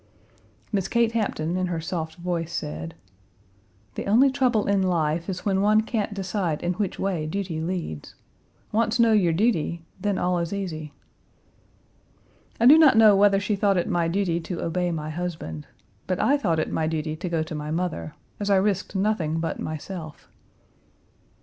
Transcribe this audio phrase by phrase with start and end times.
[0.71, 2.95] Miss Kate Hampton, in her soft voice, said:
[3.93, 8.15] "The only trouble in life is when one can't decide in which way duty leads.
[8.71, 10.91] Once know your duty, then all is easy."
[12.59, 15.67] I do not know whether she thought it my duty to obey my husband.
[16.07, 19.39] But I thought it my duty to go to my mother, as I risked nothing
[19.39, 20.27] but myself.